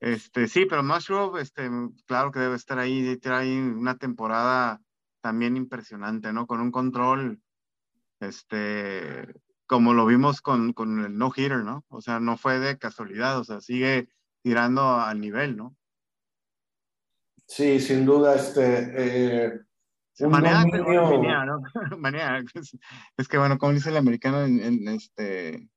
[0.00, 1.70] Este, sí, pero Musgrove, este,
[2.04, 4.82] claro que debe estar ahí, trae una temporada
[5.22, 6.46] también impresionante, ¿no?
[6.46, 7.40] Con un control,
[8.20, 9.32] este,
[9.64, 11.86] como lo vimos con, con el no-hitter, ¿no?
[11.88, 14.10] O sea, no fue de casualidad, o sea, sigue
[14.42, 15.76] tirando al nivel, ¿no?
[17.46, 19.46] Sí, sin duda, este...
[19.46, 19.60] Eh,
[20.28, 20.64] manea,
[21.44, 21.62] ¿no?
[21.98, 22.42] manea,
[23.16, 25.68] es, que bueno, como dice el americano en, este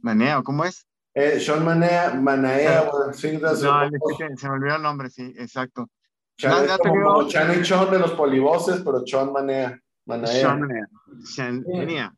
[0.00, 0.86] manea, ¿cómo es?
[1.14, 5.90] Eh, Sean Manea, Manaea, no, se me olvidó el nombre, sí, exacto.
[6.38, 9.78] Chan, es como, Chan y Chon de los polivoces, pero Sean Manea.
[10.06, 10.32] Manaea.
[10.32, 10.86] Sean Manea.
[11.22, 12.14] Sean Manea.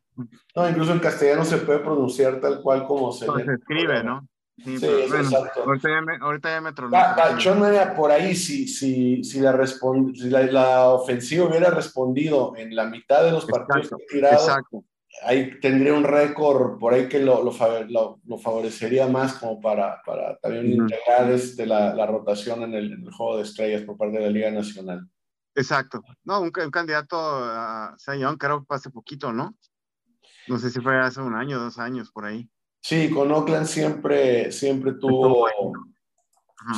[0.55, 4.25] No, incluso en castellano se puede pronunciar tal cual como se, se escribe, ¿no?
[4.57, 5.63] Sí, sí exacto.
[5.63, 10.43] Ahorita ya me, ahorita ya me Manea, por ahí, si, si, si, la, si la,
[10.43, 14.85] la, ofensiva hubiera respondido en la mitad de los partidos exacto, tirados, exacto
[15.23, 20.37] ahí tendría un récord por ahí que lo, lo, lo, favorecería más como para, para
[20.37, 24.17] también integrar este, la, la, rotación en el, en el, juego de estrellas por parte
[24.17, 25.07] de la Liga Nacional.
[25.55, 26.01] Exacto.
[26.23, 29.55] No, un, un candidato a Sayón creo que hace poquito, ¿no?
[30.47, 32.49] No sé si fue hace un año, dos años, por ahí.
[32.87, 35.47] Sí, con Oakland siempre, siempre tuvo,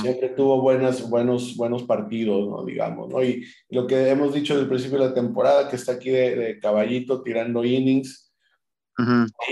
[0.02, 2.64] siempre tuvo buenas, buenos, buenos partidos, ¿no?
[2.64, 3.10] digamos.
[3.10, 3.22] ¿no?
[3.22, 6.34] Y lo que hemos dicho desde el principio de la temporada, que está aquí de,
[6.38, 8.32] de caballito tirando innings,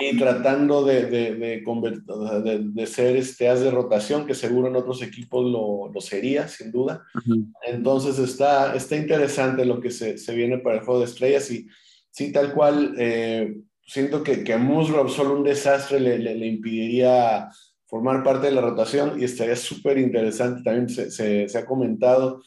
[0.01, 5.01] y tratando de, de, de, de, ser este as de rotación, que seguro en otros
[5.01, 7.03] equipos lo, lo sería, sin duda.
[7.63, 11.67] Entonces está, está interesante lo que se, se, viene para el juego de estrellas y
[12.11, 16.47] sí, tal cual, eh, siento que, que a Musgrove solo un desastre le, le, le,
[16.47, 17.49] impediría
[17.85, 20.63] formar parte de la rotación y estaría súper interesante.
[20.63, 22.41] También se, se, se ha comentado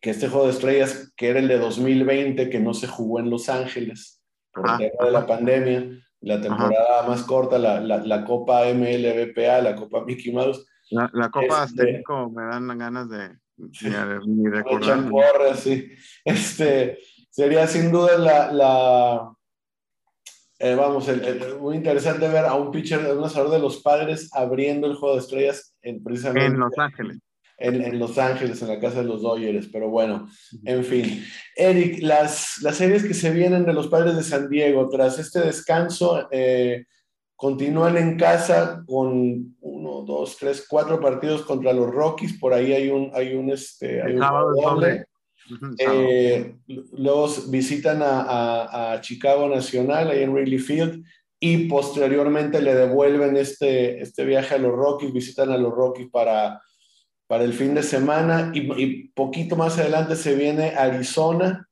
[0.00, 3.30] que este juego de estrellas, que era el de 2020, que no se jugó en
[3.30, 5.88] Los Ángeles, por el tema de la pandemia,
[6.20, 10.66] la temporada más corta, la, la, la, Copa MLBPA, la Copa Mickey Mouse.
[10.90, 12.02] La, la Copa este,
[12.32, 13.36] me dan ganas de,
[14.26, 15.56] ni recordar.
[15.56, 15.90] sí.
[16.24, 16.98] Este,
[17.30, 18.18] sería sin duda
[18.52, 19.37] la
[20.60, 24.88] eh, vamos, el, muy interesante ver a un pitcher, un lanzador de los padres abriendo
[24.88, 27.18] el juego de estrellas en precisamente en Los Ángeles.
[27.58, 30.28] en, Los Ángeles, en la casa de los Dodgers, pero bueno,
[30.64, 31.24] en fin.
[31.54, 35.40] Eric, las, las series que se vienen de los padres de San Diego, tras este
[35.40, 36.86] descanso, eh,
[37.36, 42.90] continúan en casa con uno, dos, tres, cuatro partidos contra los Rockies, por ahí hay
[42.90, 44.20] un, hay un, este, hay un
[44.60, 45.04] doble.
[45.78, 46.54] Eh,
[46.92, 51.04] luego visitan a, a, Chicago Nacional, ahí en Wrigley Field,
[51.40, 56.60] y posteriormente le devuelven este, este viaje a los Rockies, visitan a los Rockies para
[57.28, 61.68] para el fin de semana y, poquito más adelante se viene Arizona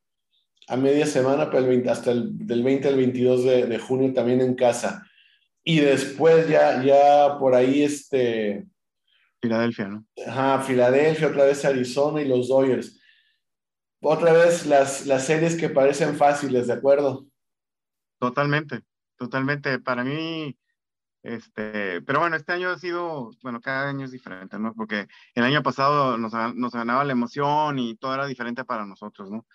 [0.69, 4.53] a media semana, el 20, hasta el del 20 al 22 de, junio también en
[4.53, 5.03] casa.
[5.63, 8.65] Y después ya, ya por ahí este...
[9.41, 10.05] Filadelfia, ¿no?
[10.27, 12.96] Ajá, Filadelfia, otra vez Arizona y los Dodgers.
[14.01, 17.25] Otra vez las, las series que parecen fáciles, ¿de acuerdo?
[18.19, 18.83] Totalmente,
[19.17, 19.79] totalmente.
[19.79, 20.57] Para mí,
[21.23, 24.73] este, pero bueno, este año ha sido, bueno, cada año es diferente, ¿no?
[24.73, 29.31] Porque el año pasado nos, nos ganaba la emoción y todo era diferente para nosotros,
[29.31, 29.45] ¿no?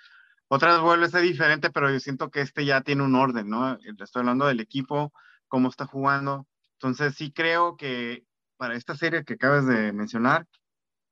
[0.48, 3.78] Otras vuelve a ser diferente, pero yo siento que este ya tiene un orden, ¿no?
[3.98, 5.12] Estoy hablando del equipo,
[5.48, 6.46] cómo está jugando.
[6.74, 8.26] Entonces sí creo que
[8.58, 10.46] para esta serie que acabas de mencionar,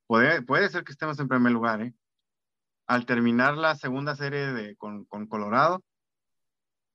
[0.07, 1.95] puede, puede ser que estemos en primer lugar, ¿eh?
[2.91, 5.81] Al terminar la segunda serie de, con, con Colorado,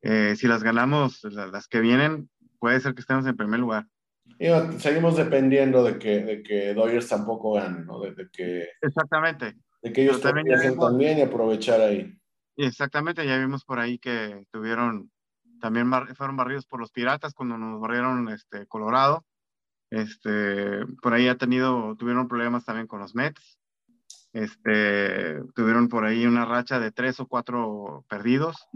[0.01, 2.29] eh, si las ganamos, las que vienen,
[2.59, 3.87] puede ser que estemos en primer lugar.
[4.37, 8.01] Y seguimos dependiendo de que, de que Dodgers tampoco gane, ¿no?
[8.01, 9.55] De, que, Exactamente.
[9.81, 12.13] De que ellos también, también y aprovechar ahí.
[12.57, 15.09] Exactamente, ya vimos por ahí que tuvieron,
[15.61, 19.23] también fueron barridos por los Piratas cuando nos barrieron este, Colorado.
[19.91, 23.57] Este, por ahí ha tenido, tuvieron problemas también con los Mets.
[24.35, 28.67] Este, tuvieron por ahí una racha de tres o cuatro perdidos,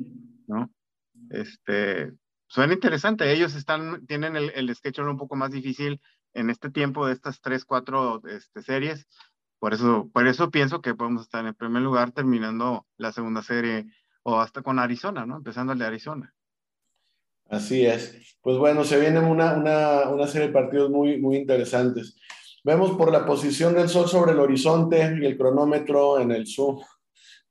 [0.47, 0.71] ¿no?
[1.31, 2.13] Este,
[2.47, 3.29] suena interesante.
[3.29, 5.99] Ellos están, tienen el, el schedule un poco más difícil
[6.33, 9.05] en este tiempo de estas tres, cuatro este, series.
[9.59, 13.41] Por eso, por eso pienso que podemos estar en el primer lugar terminando la segunda
[13.43, 13.85] serie
[14.23, 15.35] o hasta con Arizona, ¿no?
[15.35, 16.33] Empezando el de Arizona.
[17.49, 18.37] Así es.
[18.41, 22.15] Pues bueno, se vienen una, una, una serie de partidos muy, muy interesantes.
[22.63, 26.79] Vemos por la posición del sol sobre el horizonte y el cronómetro en el Zoom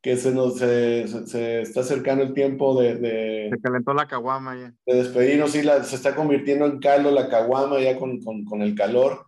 [0.01, 4.73] que se nos se, está acercando el tiempo de, de, Se calentó la caguama ya.
[4.87, 8.62] De despedirnos, sí, la, se está convirtiendo en caldo la caguama ya con, con, con,
[8.62, 9.27] el calor.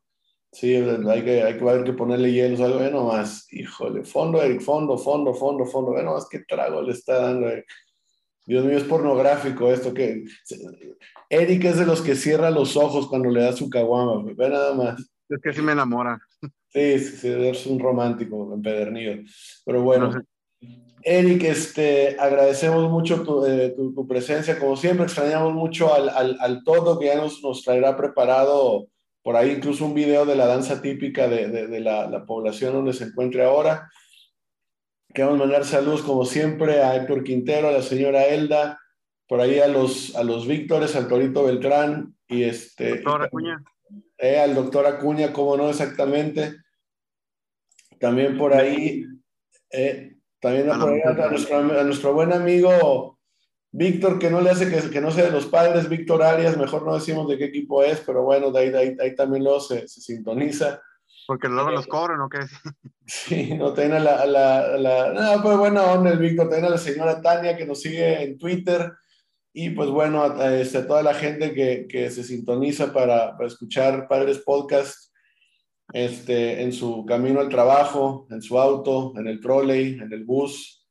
[0.53, 4.99] Sí, hay que, hay que, que ponerle hielo, algo, ve nomás, híjole, fondo, Eric, fondo,
[4.99, 7.49] fondo, fondo, fondo, ve nomás qué trago le está dando,
[8.47, 10.25] Dios mío, es pornográfico esto que...
[11.29, 14.75] Eric es de los que cierra los ojos cuando le da su caguama, ve nada
[14.75, 15.09] más.
[15.31, 16.21] Es que sí me enamora.
[16.69, 19.17] Sí, sí, sí es un romántico empedernido.
[19.65, 20.13] Pero bueno,
[21.03, 26.63] Eric, este, agradecemos mucho tu, eh, tu, presencia, como siempre, extrañamos mucho al, al, al
[26.63, 28.89] todo que ya nos, nos, traerá preparado
[29.23, 32.75] por ahí, incluso un video de la danza típica de, de, de la, la, población
[32.75, 33.91] donde se encuentre ahora.
[35.15, 38.79] Queremos mandar saludos, como siempre, a Héctor Quintero, a la señora Elda,
[39.27, 42.97] por ahí a los, a los Víctores, al Torito Beltrán y este.
[42.97, 43.63] Doctor Acuña.
[44.21, 46.57] Eh, al doctor Acuña, cómo no exactamente.
[47.99, 49.05] También por ahí.
[49.71, 53.19] Eh, también a, nuestro, buen amigo
[53.73, 56.85] Víctor, que no le hace que, que, no sea de los padres, Víctor Arias, mejor
[56.85, 60.01] no decimos de qué equipo es, pero bueno, de ahí, ahí, también luego se, se,
[60.01, 60.81] sintoniza.
[61.27, 62.41] Porque luego los cobran, ¿o qué?
[63.07, 66.71] Sí, no, tiene a la, la, la, no, pues buena onda el Víctor, también a
[66.71, 68.93] la señora Tania que nos sigue en Twitter
[69.53, 73.49] y pues bueno, a, este, a toda la gente que, que se sintoniza para, para
[73.49, 75.13] escuchar Padres Podcast
[75.93, 80.87] este, en su camino al trabajo, en su auto, en el trolley, en el bus,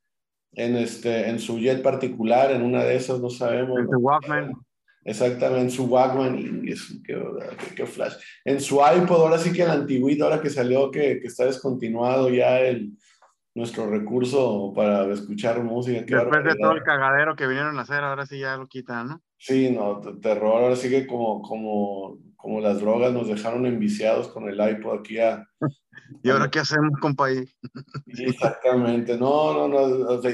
[0.54, 3.80] en, este, en su jet particular, en una de esas, no sabemos.
[3.80, 4.54] En su Walkman.
[5.06, 8.15] Exactamente, en su Walkman, y qué, flash.
[8.43, 12.30] En su iPod, ahora sí que el antiguito, ahora que salió, que, que está descontinuado
[12.30, 12.91] ya el,
[13.60, 16.00] nuestro recurso para escuchar música.
[16.02, 19.22] Después de todo el cagadero que vinieron a hacer, ahora sí ya lo quitan, ¿no?
[19.38, 24.48] Sí, no, terror, ahora sí que como, como como las drogas nos dejaron enviciados con
[24.48, 25.45] el iPod aquí a...
[26.24, 27.28] ¿Y ahora qué hacemos, compa?
[28.08, 30.30] Exactamente, no, no, no,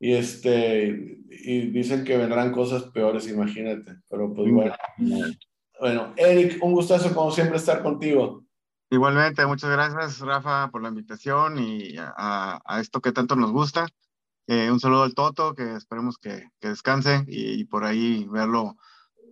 [0.00, 4.54] y, este, y dicen que vendrán cosas peores, imagínate, pero pues mm.
[4.54, 4.74] bueno.
[5.78, 8.44] Bueno, Eric, un gustazo como siempre estar contigo.
[8.94, 13.88] Igualmente, muchas gracias, Rafa, por la invitación y a, a esto que tanto nos gusta.
[14.46, 18.76] Eh, un saludo al Toto, que esperemos que, que descanse y, y por ahí verlo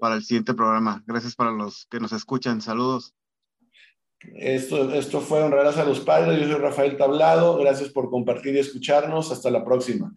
[0.01, 1.05] para el siguiente programa.
[1.07, 2.61] Gracias para los que nos escuchan.
[2.61, 3.15] Saludos.
[4.35, 6.41] Esto, esto fue Honrarás a los Padres.
[6.41, 7.57] Yo soy Rafael Tablado.
[7.59, 9.31] Gracias por compartir y escucharnos.
[9.31, 10.13] Hasta la próxima.